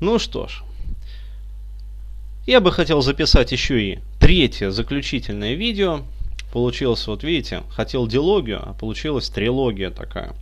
Ну 0.00 0.18
что 0.18 0.46
ж, 0.46 0.62
я 2.46 2.60
бы 2.60 2.70
хотел 2.70 3.02
записать 3.02 3.52
еще 3.52 3.82
и 3.82 3.98
третье 4.20 4.70
заключительное 4.70 5.54
видео. 5.54 6.02
Получилось, 6.52 7.06
вот 7.06 7.24
видите, 7.24 7.62
хотел 7.70 8.06
дилогию, 8.06 8.60
а 8.62 8.74
получилась 8.74 9.28
трилогия 9.28 9.90
такая. 9.90 10.34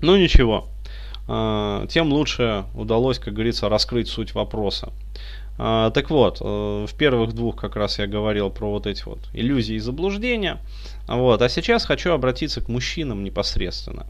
Ну 0.00 0.16
ничего, 0.16 0.68
а, 1.26 1.86
тем 1.86 2.12
лучше 2.12 2.66
удалось, 2.74 3.18
как 3.18 3.34
говорится, 3.34 3.68
раскрыть 3.68 4.08
суть 4.08 4.34
вопроса. 4.34 4.92
А, 5.56 5.90
так 5.90 6.10
вот, 6.10 6.38
э, 6.40 6.44
в 6.44 6.94
первых 6.96 7.32
двух 7.32 7.56
как 7.56 7.76
раз 7.76 7.98
я 7.98 8.06
говорил 8.06 8.50
про 8.50 8.70
вот 8.70 8.86
эти 8.86 9.04
вот 9.04 9.20
иллюзии 9.32 9.76
и 9.76 9.78
заблуждения. 9.78 10.60
Вот, 11.06 11.40
а 11.40 11.48
сейчас 11.48 11.86
хочу 11.86 12.12
обратиться 12.12 12.60
к 12.60 12.68
мужчинам 12.68 13.24
непосредственно. 13.24 14.06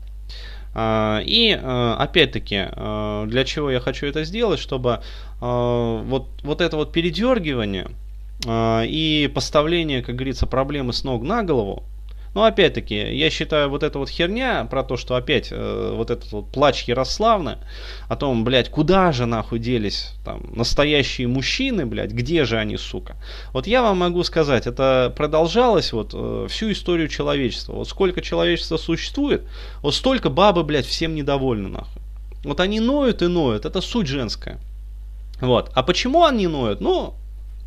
А, 0.75 1.21
и 1.25 1.51
э, 1.51 1.95
опять-таки, 1.99 2.67
э, 2.71 3.25
для 3.29 3.45
чего 3.45 3.71
я 3.71 3.81
хочу 3.81 4.07
это 4.07 4.25
сделать, 4.25 4.61
чтобы 4.61 5.01
вот, 5.41 6.29
вот 6.43 6.61
это 6.63 6.77
вот 6.77 6.93
передергивание 6.93 7.89
и 8.49 9.31
поставление, 9.35 10.03
как 10.03 10.15
говорится, 10.15 10.46
проблемы 10.46 10.95
с 10.95 11.05
ног 11.05 11.23
на 11.23 11.43
голову, 11.43 11.82
но 12.35 12.41
ну, 12.41 12.47
опять-таки, 12.47 12.97
я 12.97 13.31
считаю, 13.31 13.71
вот 13.71 13.85
эта 13.85 14.01
вот 14.01 14.09
херня 14.09 14.65
про 14.65 14.83
то, 14.83 14.97
что 14.97 15.15
опять 15.15 15.49
э, 15.53 15.93
вот 15.95 16.11
этот 16.11 16.33
вот 16.33 16.51
плач 16.51 16.83
Ярославны, 16.89 17.59
о 18.09 18.17
том, 18.17 18.43
блядь, 18.43 18.71
куда 18.71 19.13
же 19.13 19.25
нахуй 19.25 19.61
делись 19.61 20.13
там 20.25 20.43
настоящие 20.53 21.29
мужчины, 21.29 21.87
блядь, 21.87 22.11
где 22.11 22.45
же 22.45 22.59
они, 22.59 22.77
сука. 22.77 23.15
Вот 23.53 23.69
я 23.69 23.83
вам 23.83 23.99
могу 23.99 24.25
сказать, 24.25 24.67
это 24.67 25.13
продолжалось 25.17 25.93
вот 25.93 26.11
э, 26.13 26.47
всю 26.51 26.73
историю 26.73 27.07
человечества. 27.07 27.75
Вот 27.75 27.89
сколько 27.89 28.21
человечества 28.21 28.79
существует, 28.79 29.45
вот 29.81 29.95
столько 29.95 30.29
бабы, 30.29 30.65
блядь, 30.65 30.87
всем 30.87 31.15
недовольны, 31.15 31.69
нахуй. 31.69 32.03
Вот 32.43 32.59
они 32.59 32.81
ноют 32.81 33.23
и 33.23 33.29
ноют, 33.29 33.65
это 33.65 33.81
суть 33.81 34.09
женская. 34.09 34.59
Вот. 35.41 35.71
А 35.73 35.85
почему 35.85 36.25
они 36.25 36.48
ноют? 36.48 36.81
Ну, 36.81 37.15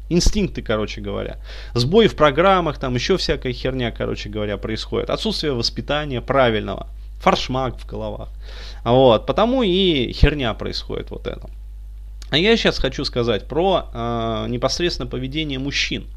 Инстинкты, 0.10 0.62
короче 0.62 1.02
говоря. 1.02 1.38
Сбой 1.74 2.08
в 2.08 2.16
программах, 2.16 2.80
там 2.80 2.96
еще 2.96 3.18
всякая 3.18 3.54
херня, 3.54 3.92
короче 3.92 4.30
говоря, 4.30 4.58
происходит. 4.58 5.10
Отсутствие 5.10 5.54
воспитания 5.54 6.22
правильного. 6.22 6.88
Фаршмак 7.20 7.80
в 7.80 7.86
головах. 7.86 8.30
Вот, 8.84 9.26
потому 9.26 9.64
и 9.64 10.12
херня 10.14 10.54
происходит 10.54 11.12
вот 11.12 11.28
это. 11.28 11.50
А 12.30 12.38
я 12.38 12.56
сейчас 12.58 12.78
хочу 12.78 13.06
сказать 13.06 13.48
про 13.48 13.90
э, 13.94 14.46
непосредственно 14.50 15.10
поведение 15.10 15.60
мужчин. 15.60 16.08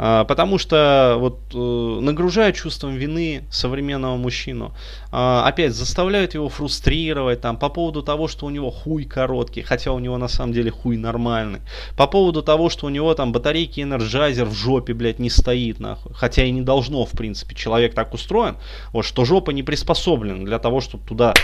А, 0.00 0.24
потому 0.24 0.58
что 0.58 1.16
вот 1.18 1.40
э, 1.52 2.00
нагружая 2.00 2.52
чувством 2.52 2.94
вины 2.94 3.42
современного 3.50 4.16
мужчину, 4.16 4.72
а, 5.10 5.44
опять 5.44 5.74
заставляют 5.74 6.34
его 6.34 6.48
фрустрировать 6.48 7.40
там 7.40 7.56
по 7.56 7.68
поводу 7.68 8.04
того, 8.04 8.28
что 8.28 8.46
у 8.46 8.50
него 8.50 8.70
хуй 8.70 9.04
короткий, 9.04 9.62
хотя 9.62 9.90
у 9.90 9.98
него 9.98 10.16
на 10.16 10.28
самом 10.28 10.52
деле 10.52 10.70
хуй 10.70 10.96
нормальный, 10.96 11.60
по 11.96 12.06
поводу 12.06 12.44
того, 12.44 12.70
что 12.70 12.86
у 12.86 12.90
него 12.90 13.12
там 13.14 13.32
батарейки 13.32 13.80
Energizer 13.80 14.44
в 14.44 14.54
жопе, 14.54 14.94
блядь, 14.94 15.18
не 15.18 15.30
стоит 15.30 15.80
нахуй, 15.80 16.12
хотя 16.14 16.44
и 16.44 16.52
не 16.52 16.62
должно, 16.62 17.04
в 17.04 17.10
принципе, 17.10 17.56
человек 17.56 17.92
так 17.94 18.14
устроен, 18.14 18.56
вот, 18.92 19.04
что 19.04 19.24
жопа 19.24 19.50
не 19.50 19.64
приспособлена 19.64 20.44
для 20.44 20.60
того, 20.60 20.80
чтобы 20.80 21.04
туда 21.08 21.34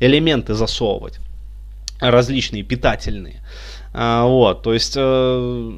элементы 0.00 0.54
засовывать. 0.54 1.18
Различные 2.00 2.62
питательные, 2.62 3.42
а, 3.92 4.24
вот, 4.24 4.62
то 4.62 4.72
есть 4.72 4.94
э, 4.96 5.72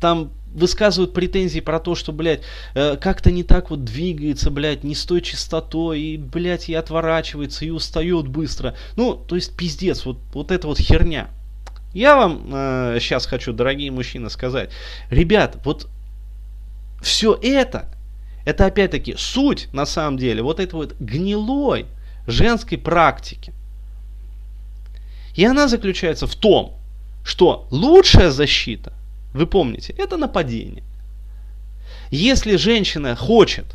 там 0.00 0.30
высказывают 0.54 1.14
претензии 1.14 1.60
про 1.60 1.78
то, 1.80 1.94
что, 1.94 2.12
блядь, 2.12 2.42
э, 2.74 2.96
как-то 2.96 3.30
не 3.30 3.44
так 3.44 3.70
вот 3.70 3.84
двигается, 3.84 4.50
блядь, 4.50 4.84
не 4.84 4.94
с 4.94 5.04
той 5.04 5.20
частотой, 5.20 6.00
и, 6.00 6.16
блядь, 6.16 6.68
и 6.68 6.74
отворачивается, 6.74 7.64
и 7.64 7.70
устает 7.70 8.28
быстро. 8.28 8.74
Ну, 8.96 9.14
то 9.14 9.36
есть, 9.36 9.56
пиздец, 9.56 10.04
вот, 10.04 10.18
вот 10.32 10.50
это 10.50 10.66
вот 10.66 10.78
херня. 10.78 11.28
Я 11.92 12.16
вам 12.16 12.42
э, 12.52 12.98
сейчас 13.00 13.26
хочу, 13.26 13.52
дорогие 13.52 13.90
мужчины, 13.90 14.30
сказать, 14.30 14.70
ребят, 15.10 15.58
вот 15.64 15.88
все 17.02 17.38
это, 17.42 17.88
это 18.44 18.66
опять-таки 18.66 19.14
суть, 19.16 19.68
на 19.72 19.86
самом 19.86 20.18
деле, 20.18 20.42
вот 20.42 20.60
этой 20.60 20.74
вот 20.74 20.94
гнилой 20.98 21.86
женской 22.26 22.78
практики. 22.78 23.52
И 25.34 25.44
она 25.44 25.68
заключается 25.68 26.26
в 26.26 26.34
том, 26.34 26.76
что 27.24 27.66
лучшая 27.70 28.30
защита 28.30 28.92
вы 29.32 29.46
помните, 29.46 29.94
это 29.96 30.16
нападение. 30.16 30.82
Если 32.10 32.56
женщина 32.56 33.14
хочет, 33.14 33.66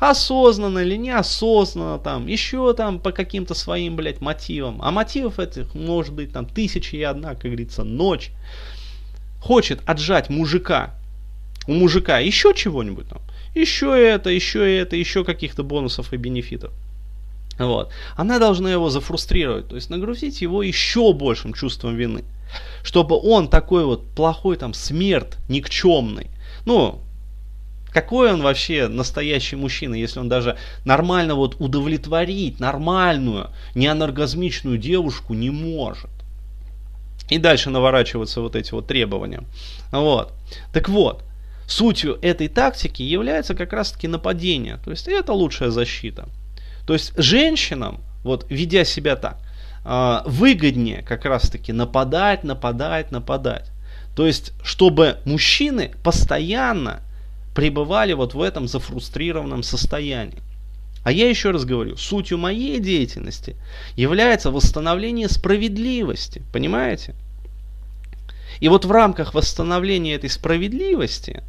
осознанно 0.00 0.80
или 0.80 0.96
неосознанно, 0.96 1.98
там, 1.98 2.26
еще 2.26 2.72
там 2.74 2.98
по 2.98 3.12
каким-то 3.12 3.54
своим, 3.54 3.96
блядь, 3.96 4.20
мотивам, 4.20 4.80
а 4.82 4.90
мотивов 4.90 5.38
этих 5.38 5.74
может 5.74 6.14
быть 6.14 6.32
там 6.32 6.46
тысячи 6.46 6.96
и 6.96 7.02
одна, 7.02 7.34
как 7.34 7.44
говорится, 7.44 7.84
ночь, 7.84 8.30
хочет 9.40 9.80
отжать 9.86 10.30
мужика, 10.30 10.94
у 11.66 11.74
мужика 11.74 12.18
еще 12.18 12.54
чего-нибудь 12.54 13.08
там, 13.08 13.20
еще 13.54 13.94
это, 13.96 14.30
еще 14.30 14.78
это, 14.78 14.96
еще 14.96 15.22
каких-то 15.24 15.62
бонусов 15.62 16.12
и 16.12 16.16
бенефитов, 16.16 16.72
вот, 17.58 17.90
она 18.16 18.38
должна 18.38 18.72
его 18.72 18.88
зафрустрировать, 18.88 19.68
то 19.68 19.76
есть 19.76 19.90
нагрузить 19.90 20.40
его 20.40 20.62
еще 20.62 21.12
большим 21.12 21.52
чувством 21.52 21.94
вины 21.94 22.24
чтобы 22.82 23.18
он 23.18 23.48
такой 23.48 23.84
вот 23.84 24.10
плохой 24.10 24.56
там 24.56 24.74
смерть 24.74 25.34
никчемный, 25.48 26.28
ну, 26.64 27.00
какой 27.92 28.32
он 28.32 28.42
вообще 28.42 28.88
настоящий 28.88 29.56
мужчина, 29.56 29.94
если 29.94 30.20
он 30.20 30.28
даже 30.28 30.56
нормально 30.84 31.34
вот 31.34 31.56
удовлетворить 31.58 32.60
нормальную, 32.60 33.50
неаноргазмичную 33.74 34.78
девушку 34.78 35.34
не 35.34 35.50
может. 35.50 36.10
И 37.28 37.38
дальше 37.38 37.70
наворачиваются 37.70 38.40
вот 38.40 38.56
эти 38.56 38.72
вот 38.72 38.86
требования. 38.86 39.42
Вот. 39.92 40.32
Так 40.72 40.88
вот, 40.88 41.24
сутью 41.66 42.18
этой 42.22 42.48
тактики 42.48 43.02
является 43.02 43.54
как 43.54 43.72
раз-таки 43.72 44.08
нападение. 44.08 44.78
То 44.84 44.90
есть 44.90 45.08
это 45.08 45.32
лучшая 45.32 45.70
защита. 45.70 46.28
То 46.86 46.92
есть 46.92 47.12
женщинам, 47.16 48.00
вот 48.24 48.46
ведя 48.50 48.84
себя 48.84 49.16
так, 49.16 49.38
выгоднее 49.84 51.02
как 51.02 51.24
раз-таки 51.24 51.72
нападать, 51.72 52.44
нападать, 52.44 53.10
нападать. 53.10 53.70
То 54.14 54.26
есть, 54.26 54.52
чтобы 54.62 55.18
мужчины 55.24 55.92
постоянно 56.02 57.00
пребывали 57.54 58.12
вот 58.12 58.34
в 58.34 58.42
этом 58.42 58.68
зафрустрированном 58.68 59.62
состоянии. 59.62 60.42
А 61.02 61.12
я 61.12 61.28
еще 61.28 61.50
раз 61.50 61.64
говорю, 61.64 61.96
сутью 61.96 62.36
моей 62.36 62.78
деятельности 62.78 63.56
является 63.96 64.50
восстановление 64.50 65.28
справедливости, 65.28 66.42
понимаете? 66.52 67.14
И 68.60 68.68
вот 68.68 68.84
в 68.84 68.90
рамках 68.90 69.32
восстановления 69.32 70.14
этой 70.14 70.28
справедливости 70.28 71.42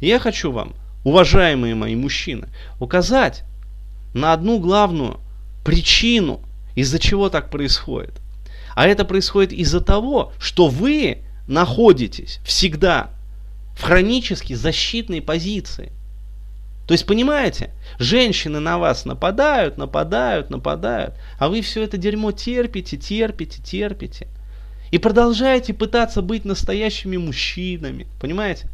я 0.00 0.18
хочу 0.18 0.52
вам, 0.52 0.74
уважаемые 1.04 1.74
мои 1.74 1.96
мужчины, 1.96 2.48
указать 2.78 3.44
на 4.12 4.34
одну 4.34 4.58
главную 4.58 5.20
причину 5.64 6.40
из-за 6.78 7.00
чего 7.00 7.28
так 7.28 7.50
происходит? 7.50 8.14
А 8.76 8.86
это 8.86 9.04
происходит 9.04 9.52
из-за 9.52 9.80
того, 9.80 10.32
что 10.38 10.68
вы 10.68 11.18
находитесь 11.48 12.38
всегда 12.44 13.10
в 13.76 13.82
хронически 13.82 14.52
защитной 14.52 15.20
позиции. 15.20 15.90
То 16.86 16.92
есть, 16.92 17.04
понимаете, 17.04 17.74
женщины 17.98 18.60
на 18.60 18.78
вас 18.78 19.04
нападают, 19.04 19.76
нападают, 19.76 20.50
нападают, 20.50 21.14
а 21.40 21.48
вы 21.48 21.62
все 21.62 21.82
это 21.82 21.96
дерьмо 21.96 22.30
терпите, 22.30 22.96
терпите, 22.96 23.60
терпите. 23.60 24.28
И 24.92 24.98
продолжаете 24.98 25.74
пытаться 25.74 26.22
быть 26.22 26.44
настоящими 26.44 27.16
мужчинами, 27.16 28.06
понимаете? 28.20 28.68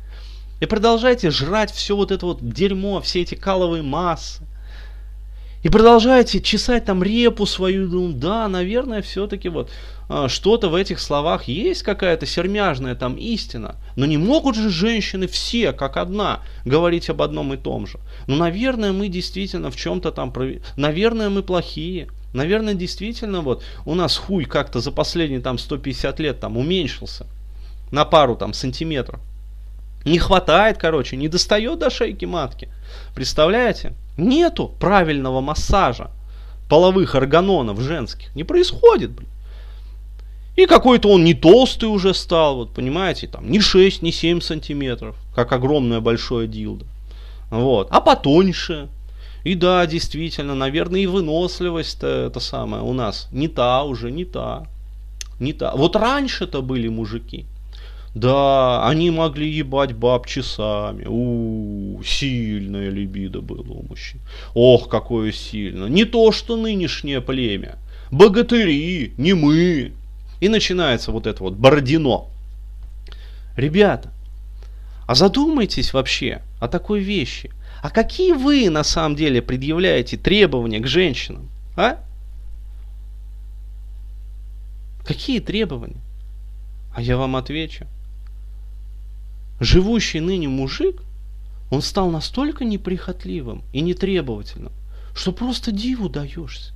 И 0.61 0.67
продолжаете 0.67 1.31
жрать 1.31 1.73
все 1.73 1.97
вот 1.97 2.13
это 2.13 2.27
вот 2.27 2.47
дерьмо, 2.47 3.01
все 3.01 3.23
эти 3.23 3.35
каловые 3.35 3.83
массы. 3.83 4.44
И 5.65 5.71
продолжаете 5.71 6.43
чесать 6.43 6.85
там 6.85 7.03
репу 7.03 7.47
свою, 7.47 7.89
ну 7.89 8.13
да, 8.13 8.49
наверное, 8.49 9.01
все-таки 9.01 9.49
вот 9.49 9.71
а, 10.11 10.29
что-то 10.29 10.69
в 10.69 10.75
этих 10.75 11.01
словах 11.01 11.45
есть 11.45 11.83
какая-то 11.83 12.27
сермяжная 12.27 12.95
там 12.95 13.15
истина. 13.15 13.77
Но 13.97 14.05
не 14.05 14.19
могут 14.19 14.57
же 14.57 14.69
женщины 14.69 15.27
все, 15.27 15.73
как 15.73 15.97
одна, 15.97 16.41
говорить 16.67 17.09
об 17.09 17.23
одном 17.23 17.55
и 17.55 17.57
том 17.57 17.87
же. 17.87 17.99
Ну, 18.27 18.37
наверное, 18.37 18.93
мы 18.93 19.09
действительно 19.09 19.71
в 19.71 19.77
чем-то 19.77 20.13
там, 20.13 20.35
наверное, 20.77 21.31
мы 21.31 21.43
плохие. 21.43 22.09
Наверное, 22.35 22.75
действительно, 22.75 23.41
вот 23.41 23.65
у 23.87 23.95
нас 23.95 24.19
хуй 24.19 24.45
как-то 24.45 24.81
за 24.81 24.93
последние 24.93 25.41
там 25.41 25.57
150 25.57 26.21
лет 26.21 26.41
там 26.41 26.59
уменьшился 26.59 27.27
на 27.91 28.05
пару 28.05 28.37
там 28.37 28.53
сантиметров. 28.53 29.19
Не 30.05 30.19
хватает, 30.19 30.77
короче, 30.77 31.17
не 31.17 31.29
достает 31.29 31.79
до 31.79 31.89
шейки 31.89 32.27
матки. 32.27 32.69
Представляете? 33.15 33.95
Нету 34.17 34.73
правильного 34.79 35.41
массажа 35.41 36.11
половых 36.69 37.15
органонов 37.15 37.81
женских. 37.81 38.35
Не 38.35 38.45
происходит, 38.45 39.11
блин. 39.11 39.29
И 40.57 40.67
какой-то 40.67 41.09
он 41.09 41.25
не 41.25 41.35
толстый 41.35 41.87
уже 41.87 42.15
стал, 42.15 42.57
вот 42.57 42.73
понимаете, 42.73 43.27
там 43.27 43.51
не 43.51 43.61
6, 43.61 44.03
не 44.03 44.13
7 44.13 44.41
сантиметров, 44.41 45.17
как 45.35 45.53
огромное 45.53 46.01
большое 46.01 46.47
дилдо. 46.47 46.87
Вот. 47.51 47.89
А 47.91 48.01
потоньше. 48.01 48.89
И 49.43 49.57
да, 49.57 49.85
действительно, 49.87 50.55
наверное, 50.55 51.01
и 51.01 51.07
выносливость 51.07 51.99
это 52.03 52.41
самое 52.41 52.83
у 52.83 52.93
нас 52.93 53.29
не 53.33 53.49
та 53.49 53.83
уже, 53.83 54.11
не 54.11 54.25
та. 54.25 54.67
Не 55.41 55.53
та. 55.53 55.75
Вот 55.75 55.97
раньше-то 55.97 56.63
были 56.63 56.89
мужики. 56.89 57.47
Да, 58.15 58.87
они 58.89 59.11
могли 59.11 59.51
ебать 59.51 59.93
баб 59.93 60.27
часами. 60.27 61.05
У, 61.09 62.01
сильное 62.05 62.89
либидо 62.89 63.41
было 63.41 63.73
у 63.73 63.83
мужчин. 63.83 64.21
Ох, 64.55 64.89
какое 64.89 65.33
сильно. 65.33 65.87
Не 65.87 66.05
то, 66.05 66.31
что 66.31 66.57
нынешнее 66.57 67.21
племя. 67.21 67.77
Богатыри, 68.13 69.15
не 69.19 69.35
мы. 69.35 69.95
И 70.41 70.49
начинается 70.49 71.11
вот 71.11 71.27
это 71.27 71.43
вот 71.43 71.55
Бородино. 71.55 72.29
Ребята, 73.57 74.13
а 75.09 75.17
задумайтесь 75.17 75.93
вообще 75.93 76.43
о 76.61 76.69
такой 76.69 77.01
вещи. 77.01 77.51
А 77.83 77.91
какие 77.91 78.33
вы 78.33 78.71
на 78.71 78.85
самом 78.85 79.17
деле 79.17 79.43
предъявляете 79.43 80.17
требования 80.17 80.79
к 80.79 80.87
женщинам? 80.87 81.49
А? 81.77 81.99
Какие 85.05 85.41
требования? 85.41 86.01
А 86.95 87.03
я 87.03 87.17
вам 87.17 87.35
отвечу 87.35 87.89
живущий 89.61 90.21
ныне 90.21 90.49
мужик, 90.49 91.03
он 91.71 91.83
стал 91.83 92.11
настолько 92.11 92.65
неприхотливым 92.65 93.63
и 93.73 93.81
нетребовательным, 93.81 94.73
что 95.15 95.33
просто 95.33 95.73
диву 95.73 96.09
даешься. 96.09 96.73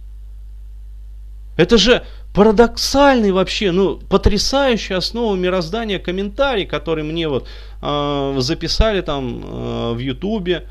Это 1.57 1.77
же 1.77 2.05
парадоксальный 2.35 3.33
вообще, 3.33 3.73
ну, 3.73 3.97
потрясающий 3.97 4.95
основа 4.95 5.35
мироздания 5.35 5.99
комментарий, 5.99 6.67
который 6.67 7.03
мне 7.03 7.29
вот 7.29 7.49
э, 7.83 8.37
записали 8.39 9.01
там 9.01 9.43
э, 9.43 9.93
в 9.95 9.99
Ютубе, 9.99 10.69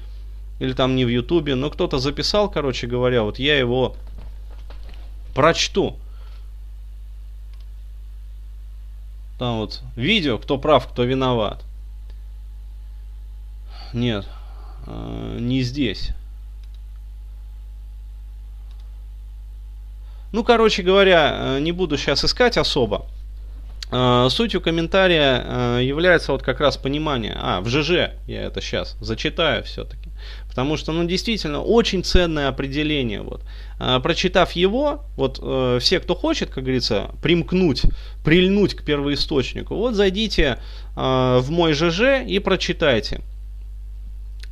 или 0.60 0.74
там 0.74 0.96
не 0.96 1.06
в 1.06 1.10
Ютубе, 1.10 1.56
но 1.56 1.70
кто-то 1.70 2.00
записал, 2.00 2.50
короче 2.50 2.88
говоря, 2.88 3.24
вот 3.24 3.38
я 3.38 3.58
его 3.58 3.96
прочту. 5.36 5.98
Там 9.38 9.58
вот 9.58 9.82
видео, 9.96 10.38
кто 10.38 10.58
прав, 10.58 10.88
кто 10.88 11.04
виноват. 11.04 11.64
Нет, 13.94 14.26
э, 14.86 15.38
не 15.40 15.62
здесь. 15.62 16.12
Ну, 20.34 20.44
короче 20.44 20.84
говоря, 20.84 21.36
э, 21.38 21.60
не 21.60 21.72
буду 21.72 21.98
сейчас 21.98 22.26
искать 22.26 22.58
особо. 22.58 23.06
Э, 23.90 24.28
сутью 24.30 24.60
комментария 24.60 25.80
является 25.80 26.34
вот 26.34 26.44
как 26.44 26.60
раз 26.60 26.76
понимание. 26.76 27.38
А, 27.40 27.62
в 27.62 27.70
ЖЖ 27.70 28.12
я 28.28 28.44
это 28.44 28.60
сейчас 28.60 28.98
зачитаю 29.00 29.64
все-таки. 29.64 30.10
Потому 30.50 30.76
что, 30.76 30.92
ну, 30.92 31.06
действительно, 31.06 31.62
очень 31.62 32.04
ценное 32.04 32.50
определение. 32.50 33.22
Вот. 33.22 33.44
Прочитав 33.78 34.54
его, 34.54 35.06
вот 35.16 35.38
все, 35.82 36.00
кто 36.00 36.16
хочет, 36.16 36.50
как 36.50 36.64
говорится, 36.64 37.12
примкнуть, 37.22 37.84
прильнуть 38.26 38.74
к 38.74 38.84
первоисточнику, 38.84 39.76
вот 39.76 39.94
зайдите 39.94 40.58
в 40.96 41.46
мой 41.50 41.74
ЖЖ 41.74 42.26
и 42.26 42.40
прочитайте 42.40 43.22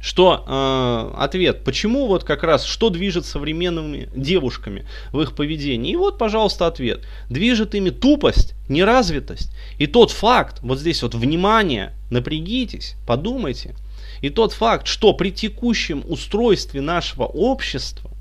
что 0.06 0.44
э, 0.46 1.20
ответ, 1.20 1.64
почему 1.64 2.06
вот 2.06 2.24
как 2.24 2.44
раз, 2.44 2.64
что 2.64 2.92
движет 2.92 3.26
современными 3.26 4.08
девушками 4.16 4.86
в 5.12 5.20
их 5.20 5.34
поведении. 5.34 5.94
И 5.94 5.96
вот, 5.96 6.20
пожалуйста, 6.20 6.68
ответ. 6.68 7.02
Движет 7.28 7.74
ими 7.74 7.90
тупость, 7.90 8.54
неразвитость. 8.70 9.50
И 9.80 9.88
тот 9.88 10.12
факт, 10.12 10.60
вот 10.62 10.78
здесь 10.78 11.02
вот 11.02 11.16
внимание, 11.16 11.92
напрягитесь, 12.12 12.98
подумайте. 13.08 13.74
И 14.22 14.30
тот 14.30 14.54
факт, 14.54 14.86
что 14.86 15.12
при 15.14 15.32
текущем 15.32 16.04
устройстве 16.08 16.82
нашего 16.82 17.24
общества 17.24 18.12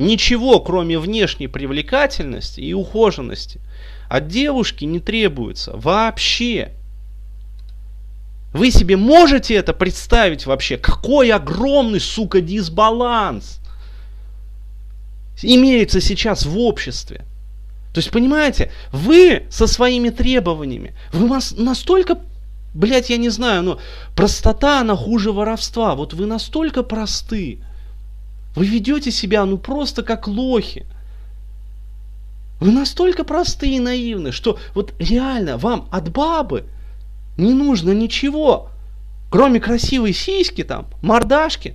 ничего, 0.00 0.58
кроме 0.58 0.98
внешней 0.98 1.46
привлекательности 1.46 2.60
и 2.60 2.72
ухоженности, 2.72 3.60
от 4.08 4.26
девушки 4.26 4.84
не 4.84 4.98
требуется 4.98 5.76
вообще. 5.76 6.72
Вы 8.52 8.70
себе 8.70 8.96
можете 8.96 9.54
это 9.54 9.72
представить 9.72 10.46
вообще? 10.46 10.78
Какой 10.78 11.30
огромный, 11.30 12.00
сука, 12.00 12.40
дисбаланс 12.40 13.60
имеется 15.42 16.00
сейчас 16.00 16.46
в 16.46 16.58
обществе. 16.58 17.24
То 17.92 18.00
есть, 18.00 18.10
понимаете, 18.10 18.70
вы 18.92 19.46
со 19.50 19.66
своими 19.66 20.10
требованиями, 20.10 20.94
вы 21.12 21.28
настолько, 21.56 22.18
блядь, 22.74 23.10
я 23.10 23.16
не 23.16 23.28
знаю, 23.28 23.62
но 23.62 23.78
простота, 24.14 24.80
она 24.80 24.96
хуже 24.96 25.32
воровства. 25.32 25.94
Вот 25.94 26.14
вы 26.14 26.26
настолько 26.26 26.82
просты. 26.82 27.60
Вы 28.54 28.66
ведете 28.66 29.10
себя, 29.10 29.44
ну, 29.44 29.58
просто 29.58 30.02
как 30.02 30.26
лохи. 30.26 30.86
Вы 32.60 32.72
настолько 32.72 33.24
простые 33.24 33.76
и 33.76 33.80
наивны, 33.80 34.32
что 34.32 34.58
вот 34.74 34.92
реально 34.98 35.58
вам 35.58 35.88
от 35.92 36.10
бабы 36.10 36.64
не 37.38 37.54
нужно 37.54 37.92
ничего, 37.92 38.70
кроме 39.30 39.60
красивой 39.60 40.12
сиськи 40.12 40.64
там, 40.64 40.88
мордашки, 41.00 41.74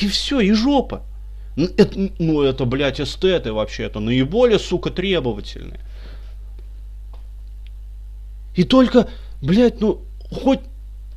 и 0.00 0.08
все, 0.08 0.40
и 0.40 0.52
жопа. 0.52 1.02
Это, 1.56 2.10
ну, 2.18 2.42
это, 2.42 2.64
блядь, 2.64 3.00
эстеты 3.00 3.52
вообще, 3.52 3.84
это 3.84 4.00
наиболее, 4.00 4.58
сука, 4.58 4.90
требовательные. 4.90 5.80
И 8.54 8.64
только, 8.64 9.08
блядь, 9.42 9.80
ну, 9.80 10.02
хоть 10.30 10.60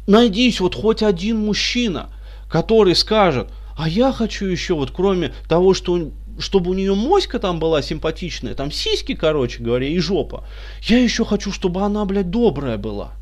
найдись 0.08 0.60
вот 0.60 0.76
хоть 0.76 1.04
один 1.04 1.40
мужчина, 1.40 2.10
который 2.50 2.96
скажет, 2.96 3.50
а 3.78 3.88
я 3.88 4.12
хочу 4.12 4.46
еще 4.46 4.76
вот 4.76 4.92
кроме 4.92 5.34
того, 5.48 5.74
что 5.74 6.12
чтобы 6.40 6.72
у 6.72 6.74
нее 6.74 6.96
моська 6.96 7.38
там 7.38 7.60
была 7.60 7.82
симпатичная, 7.82 8.56
там 8.56 8.72
сиськи, 8.72 9.14
короче 9.14 9.62
говоря, 9.62 9.88
и 9.88 10.00
жопа. 10.00 10.46
Я 10.82 11.00
еще 11.00 11.26
хочу, 11.26 11.52
чтобы 11.52 11.82
она, 11.82 12.06
блядь, 12.06 12.30
добрая 12.30 12.78
была. 12.78 13.14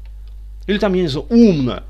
Или 0.68 0.78
там, 0.78 0.94
я 0.94 1.02
не 1.04 1.08
знаю, 1.08 1.28
умная. 1.30 1.84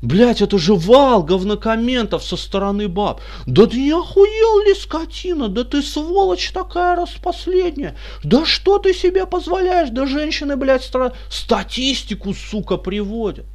Блять, 0.00 0.42
это 0.42 0.58
же 0.58 0.74
вал 0.74 1.24
говнокомментов 1.24 2.22
со 2.22 2.36
стороны 2.36 2.86
баб. 2.86 3.20
Да 3.46 3.66
ты 3.66 3.78
не 3.78 3.90
охуел 3.90 4.64
ли, 4.64 4.74
скотина? 4.74 5.48
Да 5.48 5.64
ты 5.64 5.82
сволочь 5.82 6.52
такая 6.52 6.94
распоследняя. 6.94 7.96
Да 8.22 8.44
что 8.44 8.78
ты 8.78 8.94
себе 8.94 9.26
позволяешь? 9.26 9.90
Да 9.90 10.06
женщины, 10.06 10.56
блядь, 10.56 10.84
стра... 10.84 11.14
статистику, 11.28 12.32
сука, 12.32 12.76
приводят. 12.76 13.46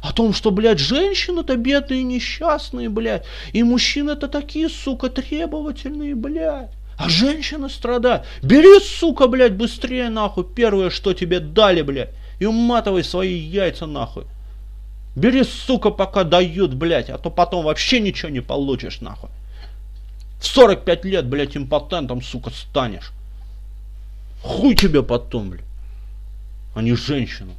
О 0.00 0.12
том, 0.12 0.32
что, 0.32 0.52
блядь, 0.52 0.78
женщины-то 0.78 1.56
бедные, 1.56 2.04
несчастные, 2.04 2.88
блядь. 2.88 3.24
И 3.52 3.64
мужчины-то 3.64 4.28
такие, 4.28 4.68
сука, 4.68 5.08
требовательные, 5.08 6.14
блядь. 6.14 6.70
А 6.96 7.08
женщины 7.08 7.68
страдают. 7.68 8.24
Бери, 8.40 8.78
сука, 8.78 9.26
блядь, 9.26 9.56
быстрее 9.56 10.10
нахуй 10.10 10.44
первое, 10.44 10.90
что 10.90 11.12
тебе 11.12 11.40
дали, 11.40 11.82
блядь 11.82 12.10
и 12.38 12.46
уматывай 12.46 13.04
свои 13.04 13.34
яйца 13.34 13.86
нахуй. 13.86 14.24
Бери, 15.16 15.42
сука, 15.42 15.90
пока 15.90 16.24
дают, 16.24 16.74
блядь, 16.74 17.10
а 17.10 17.18
то 17.18 17.30
потом 17.30 17.64
вообще 17.64 18.00
ничего 18.00 18.30
не 18.30 18.40
получишь, 18.40 19.00
нахуй. 19.00 19.30
В 20.38 20.46
45 20.46 21.04
лет, 21.04 21.26
блядь, 21.26 21.56
импотентом, 21.56 22.22
сука, 22.22 22.50
станешь. 22.50 23.12
Хуй 24.42 24.74
тебе 24.76 25.02
потом, 25.02 25.50
блядь. 25.50 25.64
А 26.74 26.82
не 26.82 26.94
женщину. 26.94 27.54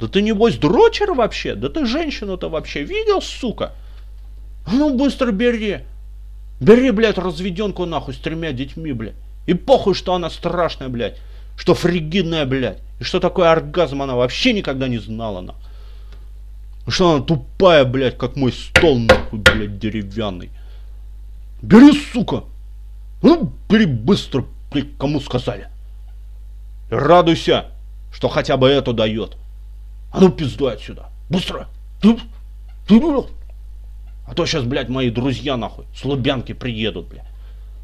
Да 0.00 0.08
ты 0.08 0.22
небось 0.22 0.56
дрочер 0.56 1.12
вообще? 1.12 1.54
Да 1.54 1.68
ты 1.68 1.86
женщину-то 1.86 2.48
вообще 2.48 2.82
видел, 2.82 3.22
сука? 3.22 3.72
А 4.66 4.72
ну 4.72 4.96
быстро 4.96 5.30
бери. 5.30 5.80
Бери, 6.58 6.90
блядь, 6.90 7.18
разведенку 7.18 7.86
нахуй 7.86 8.14
с 8.14 8.18
тремя 8.18 8.52
детьми, 8.52 8.92
блядь. 8.92 9.14
И 9.46 9.54
похуй, 9.54 9.94
что 9.94 10.14
она 10.14 10.30
страшная, 10.30 10.88
блядь. 10.88 11.18
Что 11.56 11.74
фригидная, 11.74 12.46
блядь. 12.46 12.80
И 13.00 13.04
что 13.04 13.20
такое 13.20 13.50
оргазм 13.50 14.02
она 14.02 14.14
вообще 14.14 14.52
никогда 14.52 14.88
не 14.88 14.98
знала, 14.98 15.40
на. 15.40 15.54
Что 16.86 17.14
она 17.14 17.24
тупая, 17.24 17.84
блядь, 17.84 18.18
как 18.18 18.36
мой 18.36 18.52
стол, 18.52 18.98
нахуй, 18.98 19.38
блядь, 19.38 19.78
деревянный. 19.78 20.50
Бери, 21.62 21.92
сука. 22.12 22.44
Ну, 23.22 23.52
бери 23.68 23.86
быстро, 23.86 24.44
блядь, 24.70 24.96
кому 24.98 25.20
сказали. 25.20 25.68
И 26.90 26.94
радуйся, 26.94 27.66
что 28.12 28.28
хотя 28.28 28.56
бы 28.56 28.68
это 28.68 28.92
дает. 28.92 29.36
А 30.12 30.20
ну 30.20 30.30
пиздуй 30.30 30.74
отсюда. 30.74 31.08
Быстро. 31.30 31.68
А 34.26 34.34
то 34.34 34.46
сейчас, 34.46 34.64
блядь, 34.64 34.88
мои 34.88 35.10
друзья, 35.10 35.56
нахуй, 35.56 35.86
с 35.94 36.04
Лубянки 36.04 36.52
приедут, 36.52 37.08
блядь. 37.08 37.26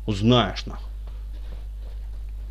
Узнаешь, 0.07 0.67
нахуй. 0.67 0.90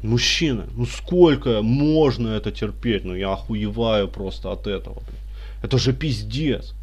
Мужчины, 0.02 0.64
ну 0.78 0.86
сколько 0.86 1.62
можно 1.62 2.30
это 2.30 2.52
терпеть? 2.52 3.04
Ну 3.04 3.16
я 3.16 3.34
охуеваю 3.34 4.08
просто 4.08 4.52
от 4.52 4.66
этого, 4.66 4.96
блядь. 4.96 5.64
Это 5.64 5.78
же 5.78 5.92
пиздец. 5.94 6.74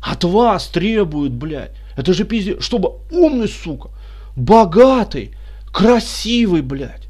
От 0.00 0.24
вас 0.24 0.68
требуют, 0.68 1.32
блядь. 1.32 1.72
Это 1.96 2.12
же 2.12 2.24
пиздец. 2.24 2.62
Чтобы 2.62 2.92
умный, 3.10 3.48
сука, 3.48 3.90
богатый, 4.36 5.34
красивый, 5.72 6.62
блядь. 6.62 7.08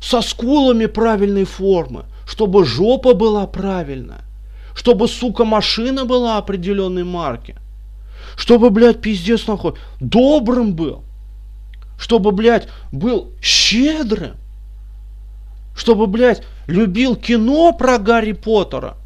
Со 0.00 0.22
скулами 0.22 0.86
правильной 0.86 1.44
формы. 1.44 2.04
Чтобы 2.24 2.64
жопа 2.64 3.14
была 3.14 3.46
правильная. 3.48 4.22
Чтобы, 4.74 5.08
сука, 5.08 5.44
машина 5.44 6.04
была 6.04 6.38
определенной 6.38 7.04
марки. 7.04 7.56
Чтобы, 8.36 8.70
блядь, 8.70 9.00
пиздец 9.00 9.46
нахуй, 9.46 9.74
добрым 10.00 10.74
был. 10.74 11.02
Чтобы, 11.98 12.30
блядь, 12.30 12.68
был 12.90 13.32
щедрым 13.42 14.36
Чтобы, 15.82 16.06
блядь, 16.06 16.44
любил 16.68 17.16
кино 17.16 17.72
про 17.72 17.98
Гарри 17.98 18.34
Поттера. 18.34 18.96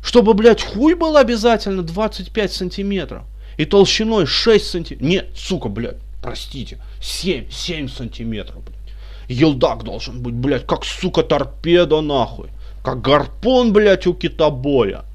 Чтобы, 0.00 0.34
блядь, 0.34 0.62
хуй 0.62 0.94
был 0.94 1.16
обязательно 1.16 1.82
25 1.82 2.52
сантиметров. 2.52 3.24
И 3.56 3.64
толщиной 3.64 4.26
6 4.26 4.64
сантиметров. 4.64 5.08
Нет, 5.08 5.30
сука, 5.34 5.68
блядь, 5.68 5.96
простите. 6.22 6.78
7, 7.00 7.50
7 7.50 7.88
сантиметров, 7.88 8.62
блядь. 8.62 8.78
Елдак 9.28 9.82
должен 9.82 10.22
быть, 10.22 10.34
блядь, 10.34 10.64
как, 10.64 10.84
сука, 10.84 11.24
торпеда, 11.24 12.02
нахуй. 12.02 12.50
Как 12.84 13.00
гарпун, 13.00 13.72
блядь, 13.72 14.06
у 14.06 14.14
китобоя. 14.14 15.06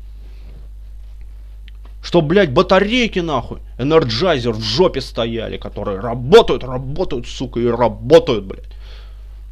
Что, 2.04 2.22
блядь, 2.22 2.52
батарейки, 2.52 3.20
нахуй, 3.20 3.60
Energizer 3.78 4.52
в 4.52 4.62
жопе 4.62 5.00
стояли, 5.00 5.56
которые 5.56 6.02
работают, 6.02 6.66
работают, 6.66 7.28
сука, 7.28 7.62
и 7.62 7.66
работают, 7.66 8.44
блядь. 8.44 8.73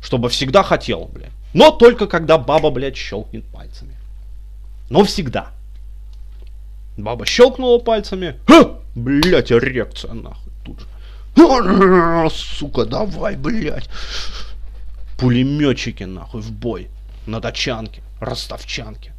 Чтобы 0.02 0.30
всегда 0.30 0.64
хотел, 0.64 1.06
блядь. 1.14 1.32
Но 1.54 1.72
только 1.72 2.08
когда 2.08 2.38
баба, 2.38 2.72
блядь, 2.72 2.98
щелкнет 2.98 3.46
пальцами. 3.46 3.96
Но 4.90 5.04
всегда. 5.04 5.52
Баба 6.98 7.26
щелкнула 7.26 7.80
пальцами. 7.80 8.40
Ха! 8.48 8.80
Блядь, 8.96 9.52
эрекция, 9.52 10.14
нахуй, 10.14 10.52
тут 10.64 10.80
же. 10.80 12.30
Сука, 12.30 12.86
давай, 12.86 13.36
блядь. 13.36 13.90
Пулеметчики, 15.18 16.04
нахуй, 16.04 16.42
в 16.42 16.52
бой. 16.52 16.90
На 17.26 17.40
тачанке, 17.40 18.02
ростовчанке. 18.20 19.14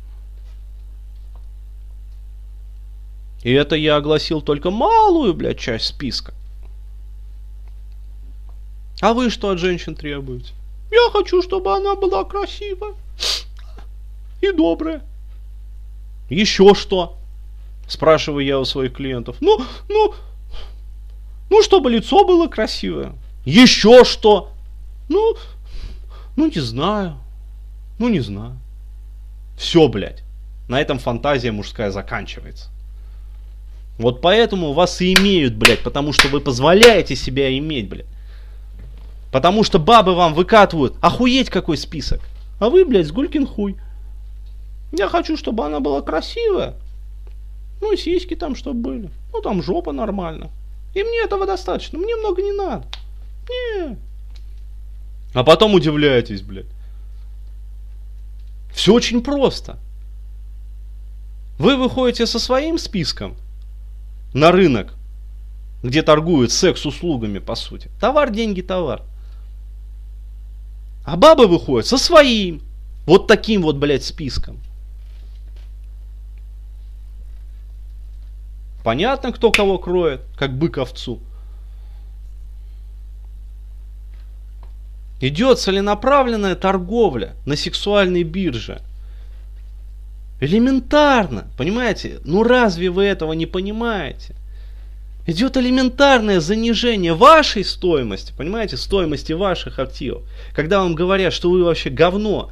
И 3.43 3.53
это 3.53 3.77
я 3.77 3.97
огласил 3.97 4.43
только 4.43 4.71
малую, 4.71 5.35
блядь, 5.35 5.59
часть 5.59 5.87
списка. 5.87 6.35
А 9.01 9.15
вы 9.15 9.31
что 9.31 9.51
от 9.51 9.59
женщин 9.59 9.95
требуете? 9.95 10.53
Я 10.93 11.11
хочу, 11.11 11.43
чтобы 11.43 11.75
она 11.75 11.97
была 11.97 12.23
красивая 12.25 12.95
и 14.43 14.53
добрая. 14.53 15.03
Еще 16.29 16.75
что? 16.75 17.17
Спрашиваю 17.89 18.45
я 18.45 18.59
у 18.61 18.65
своих 18.65 18.93
клиентов. 18.93 19.37
Ну, 19.41 19.61
ну, 19.89 20.15
ну, 21.51 21.63
чтобы 21.63 21.91
лицо 21.91 22.25
было 22.25 22.47
красивое. 22.47 23.15
Еще 23.45 24.05
что? 24.05 24.53
Ну, 25.09 25.37
ну, 26.37 26.47
не 26.47 26.61
знаю. 26.61 27.17
Ну, 27.99 28.09
не 28.09 28.21
знаю. 28.21 28.59
Все, 29.57 29.89
блядь. 29.89 30.23
На 30.69 30.81
этом 30.81 30.99
фантазия 30.99 31.53
мужская 31.53 31.91
заканчивается. 31.91 32.71
Вот 33.99 34.21
поэтому 34.21 34.73
вас 34.73 35.01
и 35.01 35.15
имеют, 35.15 35.55
блядь, 35.55 35.83
потому 35.83 36.13
что 36.13 36.29
вы 36.29 36.41
позволяете 36.41 37.17
себя 37.17 37.57
иметь, 37.59 37.89
блядь. 37.89 38.07
Потому 39.33 39.65
что 39.65 39.79
бабы 39.79 40.15
вам 40.15 40.35
выкатывают, 40.35 40.95
охуеть 41.01 41.49
какой 41.49 41.79
список. 41.79 42.21
А 42.61 42.69
вы, 42.69 42.85
блядь, 42.85 43.07
сгулькин 43.07 43.47
хуй. 43.47 43.77
Я 44.93 45.09
хочу, 45.09 45.39
чтобы 45.39 45.65
она 45.65 45.81
была 45.81 46.03
красивая. 46.03 46.75
Ну 47.81 47.93
и 47.93 47.97
сиськи 47.97 48.37
там, 48.37 48.55
чтобы 48.55 48.81
были. 48.81 49.11
Ну 49.33 49.41
там 49.41 49.63
жопа 49.63 49.93
нормально. 49.93 50.51
И 50.95 51.03
мне 51.03 51.23
этого 51.25 51.47
достаточно, 51.47 51.99
мне 51.99 52.15
много 52.15 52.43
не 52.43 52.53
надо. 52.53 52.87
Не. 53.49 53.97
А 55.33 55.43
потом 55.43 55.73
удивляетесь, 55.73 56.43
блядь. 56.43 56.67
Все 58.71 58.93
очень 58.93 59.23
просто. 59.23 59.79
Вы 61.59 61.77
выходите 61.77 62.27
со 62.27 62.39
своим 62.39 62.77
списком, 62.77 63.37
на 64.35 64.53
рынок, 64.53 64.95
где 65.83 66.03
торгуют 66.03 66.53
секс-услугами, 66.53 67.39
по 67.39 67.55
сути. 67.55 67.91
Товар, 67.99 68.31
деньги, 68.31 68.61
товар. 68.61 69.03
А 71.05 71.17
бабы 71.17 71.47
выходят 71.47 71.87
со 71.87 71.99
своим, 71.99 72.63
вот 73.07 73.27
таким 73.27 73.63
вот, 73.63 73.77
блядь, 73.77 74.05
списком. 74.05 74.61
Понятно, 78.85 79.33
кто 79.33 79.51
кого 79.51 79.79
кроет, 79.79 80.23
как 80.37 80.57
бык 80.57 80.79
овцу. 80.79 81.21
Идет 85.21 85.61
целенаправленная 85.61 86.57
торговля 86.57 87.35
на 87.47 87.57
сексуальной 87.57 88.25
бирже– 88.25 88.83
Элементарно, 90.43 91.47
понимаете? 91.57 92.19
Ну 92.25 92.43
разве 92.43 92.91
вы 92.91 93.05
этого 93.05 93.33
не 93.33 93.47
понимаете? 93.47 94.35
Идет 95.27 95.57
элементарное 95.57 96.41
занижение 96.41 97.15
вашей 97.15 97.65
стоимости, 97.65 98.33
понимаете, 98.37 98.77
стоимости 98.77 99.33
ваших 99.33 99.79
активов. 99.79 100.23
Когда 100.55 100.81
вам 100.81 100.95
говорят, 100.95 101.33
что 101.33 101.51
вы 101.51 101.63
вообще 101.65 101.91
говно, 101.91 102.51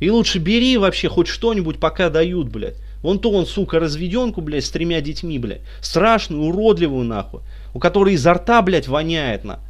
и 0.00 0.10
лучше 0.10 0.38
бери 0.38 0.76
вообще 0.76 1.08
хоть 1.08 1.28
что-нибудь, 1.28 1.78
пока 1.78 2.10
дают, 2.10 2.48
блядь. 2.48 2.76
Вон 3.02 3.18
то 3.18 3.30
он, 3.30 3.46
сука, 3.46 3.78
разведенку, 3.78 4.40
блядь, 4.40 4.64
с 4.64 4.70
тремя 4.70 5.00
детьми, 5.00 5.38
блядь. 5.38 5.62
Страшную, 5.80 6.42
уродливую, 6.42 7.04
нахуй. 7.04 7.40
У 7.74 7.78
которой 7.78 8.14
изо 8.14 8.34
рта, 8.34 8.60
блядь, 8.62 8.88
воняет, 8.88 9.44
на. 9.44 9.60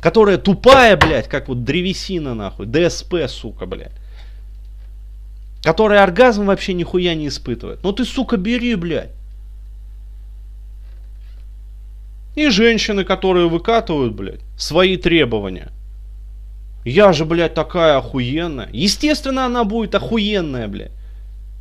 Которая 0.00 0.38
тупая, 0.38 0.96
блядь, 0.96 1.28
как 1.28 1.48
вот 1.48 1.64
древесина, 1.64 2.34
нахуй. 2.34 2.66
ДСП, 2.66 3.28
сука, 3.28 3.66
блядь 3.66 3.92
который 5.62 6.02
оргазм 6.02 6.46
вообще 6.46 6.74
нихуя 6.74 7.14
не 7.14 7.28
испытывает. 7.28 7.82
Ну 7.82 7.92
ты, 7.92 8.04
сука, 8.04 8.36
бери, 8.36 8.74
блядь. 8.74 9.10
И 12.34 12.48
женщины, 12.48 13.04
которые 13.04 13.48
выкатывают, 13.48 14.14
блядь, 14.14 14.40
свои 14.56 14.96
требования. 14.96 15.70
Я 16.84 17.12
же, 17.12 17.24
блядь, 17.24 17.54
такая 17.54 17.98
охуенная. 17.98 18.68
Естественно, 18.72 19.46
она 19.46 19.64
будет 19.64 19.94
охуенная, 19.94 20.66
блядь. 20.68 20.92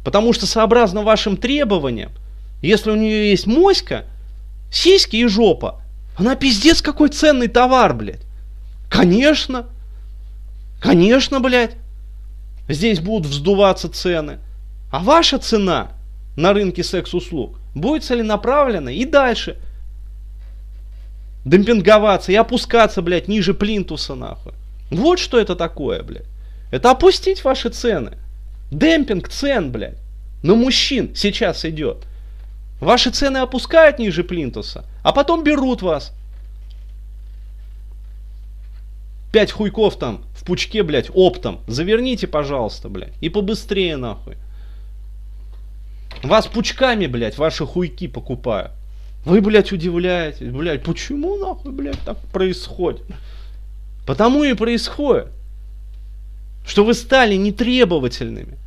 Потому 0.03 0.33
что 0.33 0.45
сообразно 0.45 1.03
вашим 1.03 1.37
требованиям, 1.37 2.11
если 2.61 2.91
у 2.91 2.95
нее 2.95 3.29
есть 3.29 3.47
моська, 3.47 4.05
сиськи 4.71 5.17
и 5.17 5.27
жопа, 5.27 5.81
она 6.17 6.35
пиздец 6.35 6.81
какой 6.81 7.09
ценный 7.09 7.47
товар, 7.47 7.93
блядь. 7.93 8.25
Конечно. 8.89 9.67
Конечно, 10.81 11.39
блядь 11.39 11.75
здесь 12.73 12.99
будут 12.99 13.27
вздуваться 13.27 13.89
цены. 13.89 14.39
А 14.91 14.99
ваша 14.99 15.37
цена 15.37 15.91
на 16.35 16.53
рынке 16.53 16.83
секс-услуг 16.83 17.57
будет 17.73 18.03
целенаправленно 18.03 18.89
и 18.89 19.05
дальше 19.05 19.57
демпинговаться 21.45 22.31
и 22.31 22.35
опускаться, 22.35 23.01
блядь, 23.01 23.27
ниже 23.27 23.53
плинтуса, 23.53 24.15
нахуй. 24.15 24.53
Вот 24.89 25.19
что 25.19 25.39
это 25.39 25.55
такое, 25.55 26.03
блядь. 26.03 26.27
Это 26.71 26.91
опустить 26.91 27.43
ваши 27.43 27.69
цены. 27.69 28.17
Демпинг 28.71 29.29
цен, 29.29 29.71
блядь. 29.71 29.97
На 30.43 30.55
мужчин 30.55 31.13
сейчас 31.15 31.65
идет. 31.65 32.05
Ваши 32.79 33.11
цены 33.11 33.37
опускают 33.37 33.99
ниже 33.99 34.23
плинтуса, 34.23 34.85
а 35.03 35.11
потом 35.11 35.43
берут 35.43 35.81
вас. 35.81 36.13
Пять 39.31 39.51
хуйков 39.51 39.97
там 39.97 40.25
в 40.35 40.43
пучке, 40.43 40.83
блядь, 40.83 41.11
оптом. 41.13 41.61
Заверните, 41.67 42.27
пожалуйста, 42.27 42.89
блядь. 42.89 43.13
И 43.21 43.29
побыстрее, 43.29 43.97
нахуй. 43.97 44.35
Вас 46.23 46.47
пучками, 46.47 47.07
блядь, 47.07 47.37
ваши 47.37 47.65
хуйки 47.65 48.07
покупают. 48.07 48.71
Вы, 49.25 49.41
блядь, 49.41 49.71
удивляетесь, 49.71 50.49
блядь, 50.49 50.83
почему, 50.83 51.37
нахуй, 51.37 51.71
блядь, 51.71 51.99
так 52.01 52.17
происходит? 52.31 53.03
Потому 54.05 54.43
и 54.43 54.53
происходит, 54.53 55.27
что 56.65 56.83
вы 56.83 56.93
стали 56.93 57.35
нетребовательными. 57.35 58.57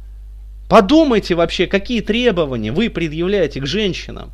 Подумайте 0.68 1.34
вообще, 1.34 1.66
какие 1.66 2.00
требования 2.00 2.72
вы 2.72 2.88
предъявляете 2.88 3.60
к 3.60 3.66
женщинам. 3.66 4.30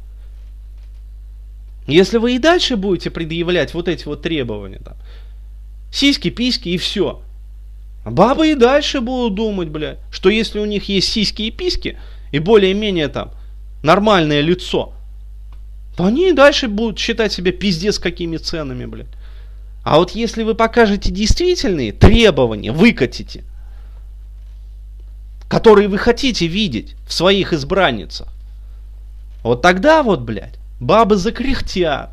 Если 1.86 2.18
вы 2.18 2.36
и 2.36 2.38
дальше 2.38 2.76
будете 2.76 3.10
предъявлять 3.10 3.74
вот 3.74 3.88
эти 3.88 4.04
вот 4.04 4.22
требования, 4.22 4.80
там, 4.84 4.96
Сиськи, 5.92 6.30
письки 6.30 6.68
и 6.68 6.78
все. 6.78 7.22
А 8.04 8.10
бабы 8.10 8.52
и 8.52 8.54
дальше 8.54 9.00
будут 9.00 9.34
думать, 9.34 9.68
блядь, 9.68 9.98
что 10.10 10.30
если 10.30 10.58
у 10.58 10.64
них 10.64 10.88
есть 10.88 11.08
сиськи 11.08 11.42
и 11.42 11.50
письки, 11.50 11.98
и 12.32 12.38
более-менее 12.38 13.08
там 13.08 13.32
нормальное 13.82 14.40
лицо, 14.40 14.94
то 16.00 16.06
они 16.06 16.30
и 16.30 16.32
дальше 16.32 16.66
будут 16.66 16.98
считать 16.98 17.30
себя 17.30 17.52
пиздец 17.52 17.98
какими 17.98 18.38
ценами, 18.38 18.86
блядь. 18.86 19.06
А 19.84 19.98
вот 19.98 20.12
если 20.12 20.44
вы 20.44 20.54
покажете 20.54 21.10
действительные 21.10 21.92
требования, 21.92 22.72
выкатите, 22.72 23.44
которые 25.46 25.88
вы 25.88 25.98
хотите 25.98 26.46
видеть 26.46 26.96
в 27.06 27.12
своих 27.12 27.52
избранницах, 27.52 28.28
вот 29.42 29.60
тогда 29.60 30.02
вот, 30.02 30.20
блядь, 30.20 30.54
бабы 30.80 31.16
закряхтят 31.16 32.12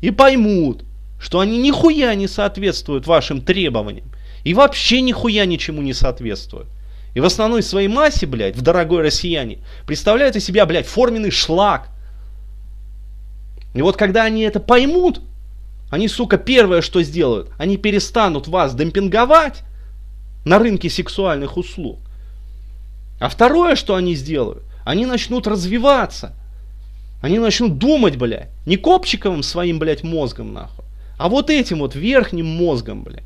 и 0.00 0.10
поймут, 0.10 0.84
что 1.20 1.40
они 1.40 1.58
нихуя 1.58 2.14
не 2.14 2.28
соответствуют 2.28 3.06
вашим 3.06 3.42
требованиям. 3.42 4.06
И 4.44 4.54
вообще 4.54 5.02
нихуя 5.02 5.44
ничему 5.44 5.82
не 5.82 5.92
соответствуют. 5.92 6.68
И 7.12 7.20
в 7.20 7.26
основной 7.26 7.62
своей 7.62 7.88
массе, 7.88 8.24
блядь, 8.24 8.56
в 8.56 8.62
дорогой 8.62 9.02
россияне, 9.02 9.58
представляют 9.86 10.36
из 10.36 10.44
себя, 10.46 10.64
блядь, 10.64 10.86
форменный 10.86 11.30
шлак. 11.30 11.90
И 13.76 13.82
вот 13.82 13.98
когда 13.98 14.24
они 14.24 14.40
это 14.40 14.58
поймут, 14.58 15.20
они, 15.90 16.08
сука, 16.08 16.38
первое, 16.38 16.80
что 16.80 17.02
сделают, 17.02 17.50
они 17.58 17.76
перестанут 17.76 18.48
вас 18.48 18.74
демпинговать 18.74 19.62
на 20.46 20.58
рынке 20.58 20.88
сексуальных 20.88 21.58
услуг. 21.58 21.98
А 23.20 23.28
второе, 23.28 23.76
что 23.76 23.94
они 23.94 24.14
сделают, 24.14 24.62
они 24.86 25.04
начнут 25.04 25.46
развиваться. 25.46 26.34
Они 27.20 27.38
начнут 27.38 27.76
думать, 27.76 28.16
блядь, 28.16 28.48
не 28.64 28.78
копчиковым 28.78 29.42
своим, 29.42 29.78
блядь, 29.78 30.02
мозгом, 30.02 30.54
нахуй, 30.54 30.86
а 31.18 31.28
вот 31.28 31.50
этим 31.50 31.80
вот 31.80 31.94
верхним 31.94 32.46
мозгом, 32.46 33.02
блядь. 33.02 33.24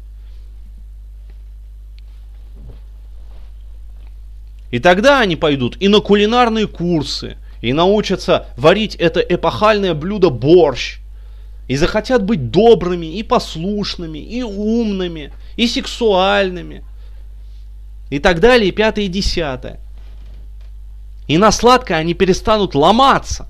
И 4.73 4.81
тогда 4.81 5.21
они 5.21 5.37
пойдут 5.37 5.77
и 5.81 5.87
на 5.87 6.01
кулинарные 6.01 6.67
курсы, 6.67 7.37
и 7.61 7.73
научатся 7.73 8.47
варить 8.57 8.95
это 8.97 9.21
эпохальное 9.21 9.95
блюдо 9.95 10.31
борщ, 10.31 10.99
и 11.69 11.77
захотят 11.77 12.25
быть 12.25 12.51
добрыми, 12.51 13.07
и 13.07 13.23
послушными, 13.23 14.19
и 14.19 14.43
умными, 14.43 15.33
и 15.57 15.69
сексуальными, 15.69 16.85
и 18.11 18.19
так 18.19 18.41
далее, 18.41 18.71
и 18.71 18.73
пятое, 18.73 19.05
и 19.05 19.09
десятое. 19.09 19.79
И 21.29 21.39
на 21.39 21.53
сладкое 21.53 21.99
они 21.99 22.15
перестанут 22.15 22.75
ломаться. 22.75 23.47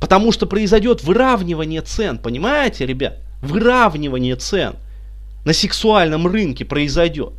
Потому 0.00 0.30
что 0.30 0.46
произойдет 0.46 1.02
выравнивание 1.02 1.80
цен, 1.80 2.18
понимаете, 2.18 2.86
ребят? 2.86 3.18
Выравнивание 3.40 4.36
цен 4.36 4.76
на 5.44 5.52
сексуальном 5.52 6.28
рынке 6.28 6.64
произойдет. 6.64 7.32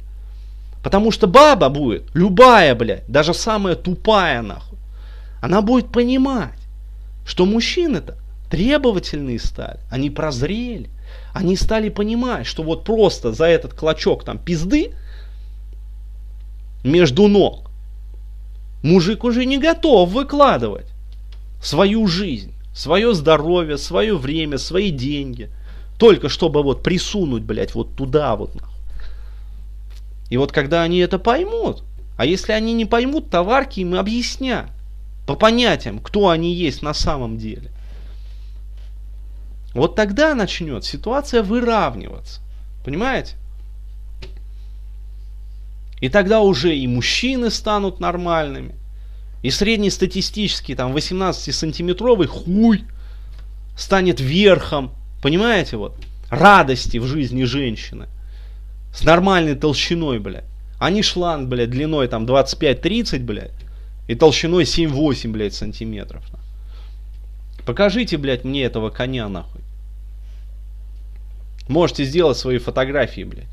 Потому 0.83 1.11
что 1.11 1.27
баба 1.27 1.69
будет, 1.69 2.09
любая, 2.13 2.75
блядь, 2.75 3.07
даже 3.07 3.33
самая 3.33 3.75
тупая, 3.75 4.41
нахуй, 4.41 4.77
она 5.43 5.61
будет 5.61 5.91
понимать, 5.91 6.57
что 7.25 7.45
мужчины-то 7.45 8.15
требовательные 8.49 9.39
стали, 9.39 9.81
они 9.89 10.09
прозрели, 10.09 10.89
они 11.33 11.57
стали 11.57 11.89
понимать, 11.89 12.47
что 12.47 12.63
вот 12.63 12.85
просто 12.85 13.33
за 13.33 13.47
этот 13.47 13.73
клочок 13.73 14.23
там 14.23 14.37
пизды 14.37 14.93
между 16.85 17.27
ног 17.27 17.69
мужик 18.83 19.25
уже 19.25 19.43
не 19.43 19.57
готов 19.57 20.11
выкладывать 20.11 20.87
свою 21.61 22.07
жизнь, 22.07 22.53
свое 22.73 23.13
здоровье, 23.13 23.77
свое 23.77 24.15
время, 24.17 24.57
свои 24.57 24.91
деньги, 24.91 25.49
только 25.99 26.29
чтобы 26.29 26.63
вот 26.63 26.83
присунуть, 26.83 27.43
блядь, 27.43 27.75
вот 27.75 27.97
туда 27.97 28.37
вот 28.37 28.55
нахуй. 28.55 28.73
И 30.29 30.37
вот 30.37 30.53
когда 30.53 30.83
они 30.83 30.99
это 30.99 31.19
поймут, 31.19 31.83
а 32.15 32.25
если 32.25 32.53
они 32.53 32.71
не 32.71 32.85
поймут, 32.85 33.29
товарки 33.29 33.81
им 33.81 33.95
объяснят 33.95 34.69
по 35.25 35.35
понятиям, 35.35 35.99
кто 35.99 36.29
они 36.29 36.53
есть 36.53 36.81
на 36.81 36.93
самом 36.93 37.37
деле. 37.37 37.71
Вот 39.73 39.95
тогда 39.95 40.35
начнет 40.35 40.83
ситуация 40.83 41.41
выравниваться. 41.41 42.41
Понимаете? 42.85 43.35
И 45.99 46.09
тогда 46.09 46.41
уже 46.41 46.75
и 46.75 46.85
мужчины 46.87 47.49
станут 47.49 47.99
нормальными. 47.99 48.75
И 49.41 49.49
среднестатистический 49.49 50.75
там 50.75 50.95
18-сантиметровый 50.95 52.27
хуй 52.27 52.83
станет 53.77 54.19
верхом. 54.19 54.93
Понимаете? 55.21 55.77
Вот. 55.77 55.95
Радости 56.29 56.97
в 56.97 57.05
жизни 57.05 57.43
женщины. 57.43 58.07
С 58.93 59.03
нормальной 59.03 59.55
толщиной, 59.55 60.19
блядь. 60.19 60.43
А 60.79 60.89
не 60.89 61.01
шланг, 61.01 61.47
блядь, 61.47 61.69
длиной 61.69 62.07
там 62.09 62.25
25-30, 62.25 63.19
блядь. 63.19 63.51
И 64.07 64.15
толщиной 64.15 64.63
7-8, 64.63 65.29
блядь, 65.29 65.53
сантиметров. 65.53 66.23
Покажите, 67.65 68.17
блядь, 68.17 68.43
мне 68.43 68.63
этого 68.63 68.89
коня, 68.89 69.29
нахуй. 69.29 69.61
Можете 71.69 72.03
сделать 72.03 72.37
свои 72.37 72.57
фотографии, 72.57 73.23
блядь. 73.23 73.47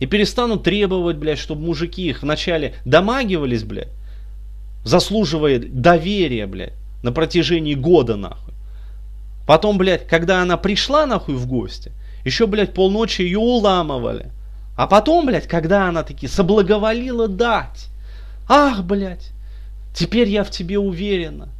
И 0.00 0.06
перестанут 0.06 0.64
требовать, 0.64 1.16
блядь, 1.16 1.38
чтобы 1.38 1.62
мужики 1.62 2.08
их 2.08 2.22
вначале 2.22 2.74
домагивались, 2.84 3.62
блядь, 3.62 3.92
заслуживая 4.84 5.60
доверия, 5.60 6.46
блядь, 6.46 6.72
на 7.02 7.12
протяжении 7.12 7.74
года, 7.74 8.16
нахуй. 8.16 8.54
Потом, 9.46 9.78
блядь, 9.78 10.08
когда 10.08 10.42
она 10.42 10.56
пришла, 10.56 11.06
нахуй, 11.06 11.34
в 11.34 11.46
гости, 11.46 11.92
еще, 12.24 12.46
блядь, 12.46 12.74
полночи 12.74 13.22
ее 13.22 13.38
уламывали. 13.38 14.32
А 14.82 14.88
потом, 14.88 15.26
блядь, 15.26 15.46
когда 15.46 15.88
она 15.88 16.02
таки 16.02 16.26
соблаговолила 16.26 17.28
дать, 17.28 17.86
ах, 18.48 18.82
блядь, 18.82 19.30
теперь 19.94 20.28
я 20.28 20.42
в 20.42 20.50
тебе 20.50 20.76
уверена. 20.76 21.50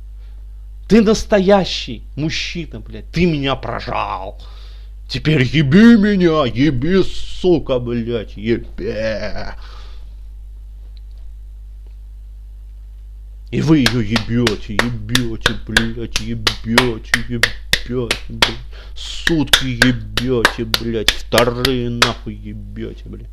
Ты 0.88 1.02
настоящий 1.02 2.02
мужчина, 2.16 2.80
блядь, 2.80 3.08
ты 3.12 3.26
меня 3.26 3.54
прожал. 3.54 4.42
Теперь 5.08 5.44
еби 5.44 5.96
меня, 5.96 6.46
еби, 6.52 7.04
сука, 7.04 7.78
блядь, 7.78 8.36
еби. 8.36 8.92
И 13.52 13.60
вы 13.60 13.78
ее 13.78 14.04
ебете, 14.04 14.74
ебете, 14.74 15.54
блядь, 15.64 16.18
ебете, 16.18 17.20
ебете, 17.28 17.71
блядь. 17.88 18.56
Сутки 18.94 19.64
ебете, 19.64 20.64
блядь, 20.64 21.10
вторые 21.10 21.90
нахуй 21.90 22.34
ебете, 22.34 23.04
блядь. 23.06 23.28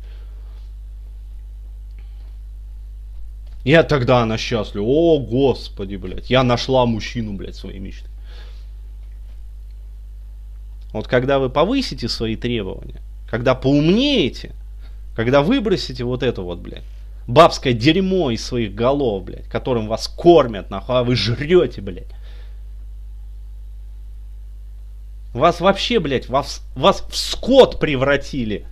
Я 3.64 3.82
тогда 3.82 4.22
она 4.22 4.38
счастлива. 4.38 4.84
О, 4.84 5.18
господи, 5.18 5.96
блядь, 5.96 6.30
я 6.30 6.42
нашла 6.42 6.86
мужчину, 6.86 7.34
блядь, 7.34 7.56
своей 7.56 7.78
мечты. 7.78 8.08
Вот 10.92 11.06
когда 11.06 11.38
вы 11.38 11.50
повысите 11.50 12.08
свои 12.08 12.36
требования, 12.36 13.00
когда 13.30 13.54
поумнеете, 13.54 14.52
когда 15.14 15.42
выбросите 15.42 16.04
вот 16.04 16.22
это 16.22 16.42
вот, 16.42 16.58
блядь, 16.58 16.84
бабское 17.28 17.74
дерьмо 17.74 18.30
из 18.30 18.44
своих 18.44 18.74
голов, 18.74 19.24
блядь, 19.24 19.46
которым 19.48 19.86
вас 19.86 20.08
кормят, 20.08 20.70
нахуй, 20.70 20.96
а 20.96 21.04
вы 21.04 21.14
жрете, 21.14 21.80
блядь. 21.80 22.08
Вас 25.32 25.60
вообще, 25.60 26.00
блядь, 26.00 26.28
вас, 26.28 26.62
вас 26.74 27.04
в 27.08 27.16
скот 27.16 27.78
превратили. 27.78 28.66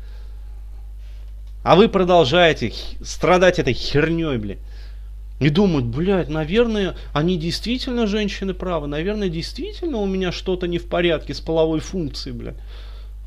А 1.63 1.77
вы 1.77 1.89
продолжаете 1.89 2.73
страдать 3.03 3.59
этой 3.59 3.75
херней, 3.75 4.39
блядь. 4.39 4.59
И 5.39 5.51
думают, 5.51 5.87
блядь, 5.87 6.29
наверное, 6.29 6.97
они 7.13 7.37
действительно 7.37 8.09
женщины 8.09 8.55
правы, 8.55 8.89
наверное, 8.89 9.29
действительно 9.29 9.99
у 9.99 10.07
меня 10.07 10.33
что-то 10.33 10.67
не 10.67 10.79
в 10.79 10.87
порядке 10.87 11.33
с 11.33 11.41
половой 11.41 11.79
функцией, 11.79 12.35
блядь. 12.37 12.57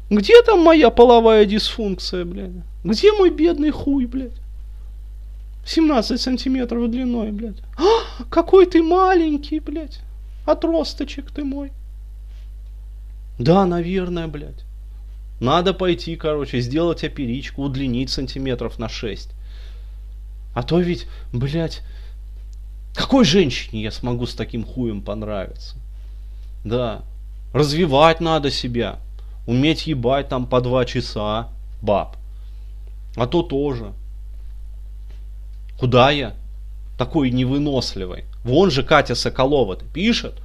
Где 0.10 0.42
там 0.42 0.60
моя 0.60 0.90
половая 0.90 1.46
дисфункция, 1.46 2.26
блядь? 2.26 2.52
Где 2.84 3.14
мой 3.14 3.30
бедный 3.30 3.72
хуй, 3.72 4.08
блядь? 4.08 4.42
17 5.66 6.20
сантиметров 6.20 6.92
длиной, 6.92 7.32
блядь. 7.32 7.62
А, 7.78 8.24
какой 8.30 8.66
ты 8.66 8.84
маленький, 8.84 9.62
блядь. 9.62 10.02
Отросточек 10.46 11.32
ты 11.32 11.46
мой. 11.46 11.72
Да, 13.42 13.66
наверное, 13.66 14.28
блядь. 14.28 14.66
Надо 15.40 15.74
пойти, 15.74 16.16
короче, 16.16 16.60
сделать 16.60 17.04
оперичку, 17.04 17.64
удлинить 17.64 18.12
сантиметров 18.12 18.78
на 18.78 18.88
6. 18.88 19.32
А 20.54 20.62
то 20.62 20.80
ведь, 20.80 21.08
блядь, 21.34 21.82
какой 22.94 23.26
женщине 23.26 23.82
я 23.82 23.92
смогу 23.92 24.28
с 24.28 24.36
таким 24.36 24.64
хуем 24.64 25.02
понравиться? 25.02 25.78
Да. 26.64 27.02
Развивать 27.52 28.22
надо 28.22 28.52
себя. 28.52 29.00
Уметь 29.48 29.88
ебать 29.88 30.30
там 30.30 30.46
по 30.46 30.62
два 30.62 30.86
часа, 30.86 31.50
баб. 31.82 32.18
А 33.16 33.26
то 33.26 33.42
тоже. 33.42 33.94
Куда 35.80 36.12
я? 36.12 36.36
Такой 37.00 37.32
невыносливый. 37.32 38.26
Вон 38.44 38.70
же 38.70 38.84
Катя 38.84 39.16
Соколова 39.16 39.78
пишет. 39.78 40.36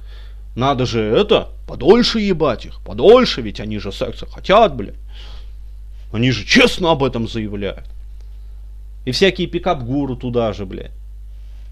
Надо 0.57 0.87
же 0.87 1.03
это, 1.03 1.49
подольше 1.67 2.19
ебать 2.19 2.65
их, 2.65 2.81
подольше, 2.81 3.41
ведь 3.41 3.59
они 3.59 3.77
же 3.77 3.91
секса 3.91 4.25
хотят, 4.25 4.75
блядь. 4.75 4.95
Они 6.11 6.31
же 6.31 6.43
честно 6.45 6.89
об 6.89 7.03
этом 7.03 7.27
заявляют. 7.27 7.87
И 9.05 9.11
всякие 9.11 9.45
пикап-гуру 9.45 10.15
туда 10.15 10.53
же, 10.53 10.65
блядь. 10.65 10.93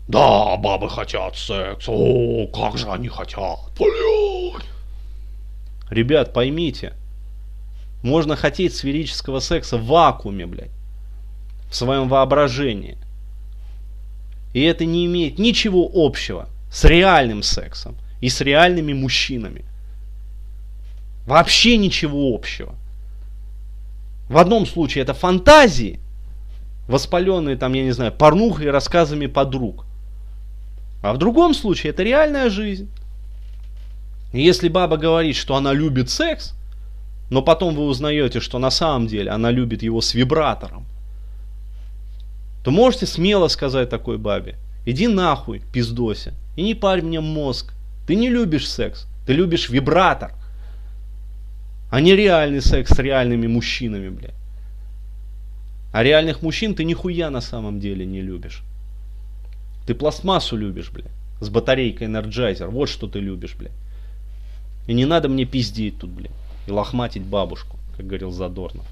Да, 0.08 0.56
бабы 0.58 0.88
хотят 0.88 1.36
секс. 1.36 1.86
О, 1.88 2.46
как 2.46 2.78
же 2.78 2.88
они 2.92 3.08
хотят. 3.08 3.58
Блядь. 3.80 4.68
Ребят, 5.90 6.32
поймите. 6.32 6.94
Можно 8.04 8.36
хотеть 8.36 8.76
сферического 8.76 9.40
секса 9.40 9.78
в 9.78 9.88
вакууме, 9.88 10.46
блядь. 10.46 10.70
В 11.72 11.76
своем 11.76 12.08
воображении. 12.08 13.00
И 14.54 14.62
это 14.62 14.86
не 14.86 15.08
имеет 15.08 15.40
ничего 15.40 15.90
общего 15.92 16.50
с 16.70 16.84
реальным 16.84 17.42
сексом 17.42 17.98
и 18.22 18.30
с 18.30 18.42
реальными 18.42 18.94
мужчинами. 18.94 19.66
Вообще 21.26 21.78
ничего 21.78 22.34
общего. 22.34 22.76
В 24.30 24.38
одном 24.38 24.66
случае 24.66 25.04
это 25.04 25.14
фантазии, 25.14 26.00
воспаленные 26.88 27.58
там, 27.58 27.74
я 27.74 27.84
не 27.84 27.92
знаю, 27.92 28.12
порнухой 28.12 28.66
и 28.66 28.70
рассказами 28.70 29.28
подруг. 29.28 29.86
А 31.02 31.14
в 31.14 31.18
другом 31.18 31.54
случае 31.54 31.92
это 31.92 32.04
реальная 32.04 32.50
жизнь. 32.50 32.90
Если 34.34 34.70
баба 34.70 34.98
говорит, 34.98 35.36
что 35.36 35.56
она 35.56 35.72
любит 35.72 36.10
секс, 36.10 36.56
но 37.30 37.42
потом 37.42 37.76
вы 37.76 37.84
узнаете, 37.84 38.40
что 38.40 38.60
на 38.60 38.72
самом 38.72 39.08
деле 39.08 39.32
она 39.32 39.52
любит 39.52 39.84
его 39.84 40.02
с 40.02 40.14
вибратором, 40.14 40.86
то 42.64 42.72
можете 42.72 43.06
смело 43.06 43.48
сказать 43.48 43.92
такой 43.92 44.18
бабе, 44.18 44.56
иди 44.86 45.08
нахуй, 45.08 45.62
пиздося, 45.72 46.34
и 46.56 46.64
не 46.64 46.74
парь 46.74 47.04
мне 47.04 47.20
мозг, 47.20 47.75
ты 48.06 48.16
не 48.16 48.30
любишь 48.30 48.70
секс, 48.70 49.08
ты 49.26 49.34
любишь 49.34 49.70
вибратор, 49.70 50.34
а 51.90 52.02
не 52.02 52.16
реальный 52.16 52.62
секс 52.62 52.92
с 52.92 53.00
реальными 53.00 53.48
мужчинами, 53.48 54.10
блядь. 54.10 54.34
А 55.92 56.04
реальных 56.04 56.42
мужчин 56.42 56.76
ты 56.76 56.84
нихуя 56.84 57.30
на 57.30 57.42
самом 57.42 57.80
деле 57.80 58.06
не 58.06 58.22
любишь. 58.22 58.64
Ты 59.88 59.96
пластмассу 59.96 60.58
любишь, 60.58 60.92
блядь, 60.92 61.12
с 61.40 61.50
батарейкой 61.50 62.08
Energizer, 62.08 62.68
вот 62.68 62.90
что 62.90 63.08
ты 63.08 63.20
любишь, 63.20 63.56
блядь. 63.56 63.72
И 64.88 64.94
не 64.94 65.06
надо 65.06 65.30
мне 65.30 65.46
пиздеть 65.46 66.00
тут, 66.00 66.10
блядь, 66.10 66.32
и 66.68 66.72
лохматить 66.72 67.24
бабушку, 67.24 67.78
как 67.96 68.06
говорил 68.06 68.32
Задорнов. 68.32 68.86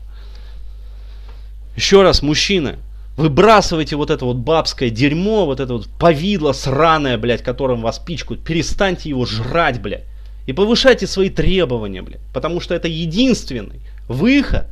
Еще 1.75 2.03
раз, 2.03 2.21
мужчины, 2.21 2.77
Выбрасывайте 3.15 3.95
вот 3.95 4.09
это 4.09 4.25
вот 4.25 4.37
бабское 4.37 4.89
дерьмо, 4.89 5.45
вот 5.45 5.59
это 5.59 5.73
вот 5.73 5.87
повидло 5.99 6.51
сраное, 6.51 7.17
блядь, 7.17 7.43
которым 7.43 7.81
вас 7.81 7.99
пичкают. 7.99 8.43
Перестаньте 8.43 9.09
его 9.09 9.25
жрать, 9.25 9.81
блядь. 9.81 10.05
И 10.47 10.53
повышайте 10.53 11.05
свои 11.05 11.29
требования, 11.29 12.01
блядь. 12.01 12.21
Потому 12.33 12.59
что 12.59 12.73
это 12.73 12.87
единственный 12.87 13.81
выход 14.07 14.65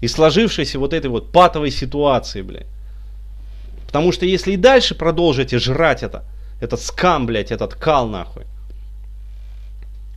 из 0.00 0.12
сложившейся 0.12 0.78
вот 0.78 0.94
этой 0.94 1.10
вот 1.10 1.30
патовой 1.32 1.70
ситуации, 1.70 2.40
блядь. 2.40 2.66
Потому 3.86 4.12
что 4.12 4.24
если 4.24 4.52
и 4.52 4.56
дальше 4.56 4.94
продолжите 4.94 5.58
жрать 5.58 6.02
это, 6.02 6.24
этот 6.60 6.80
скам, 6.80 7.26
блядь, 7.26 7.50
этот 7.50 7.74
кал, 7.74 8.08
нахуй. 8.08 8.44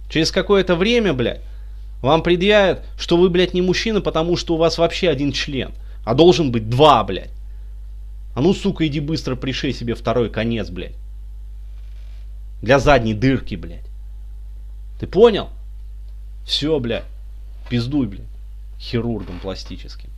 Через 0.09 0.31
какое-то 0.31 0.75
время, 0.75 1.13
блядь, 1.13 1.41
вам 2.01 2.23
предъявят, 2.23 2.85
что 2.97 3.17
вы, 3.17 3.29
блядь, 3.29 3.53
не 3.53 3.61
мужчина, 3.61 3.99
потому 3.99 4.37
что 4.37 4.53
у 4.53 4.57
вас 4.57 4.77
вообще 4.77 5.09
один 5.09 5.31
член. 5.31 5.73
А 6.03 6.13
должен 6.13 6.51
быть 6.51 6.69
два, 6.69 7.03
блядь. 7.03 7.31
А 8.35 8.41
ну, 8.41 8.53
сука, 8.53 8.87
иди 8.87 8.99
быстро 8.99 9.35
пришей 9.35 9.73
себе 9.73 9.95
второй 9.95 10.29
конец, 10.29 10.69
блядь. 10.69 10.95
Для 12.61 12.79
задней 12.79 13.13
дырки, 13.13 13.55
блядь. 13.55 13.85
Ты 14.99 15.07
понял? 15.07 15.49
Все, 16.45 16.79
блядь. 16.79 17.05
Пиздуй, 17.69 18.07
блядь. 18.07 18.21
Хирургом 18.79 19.39
пластическим. 19.39 20.09